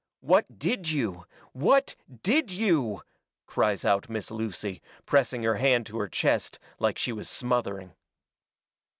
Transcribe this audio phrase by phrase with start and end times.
[0.21, 1.25] What DID you?
[1.53, 3.03] WHAT DID YOU?"
[3.45, 7.93] cries out Miss Lucy, pressing her hand to her chest, like she was smothering.